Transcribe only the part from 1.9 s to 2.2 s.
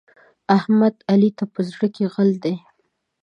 کې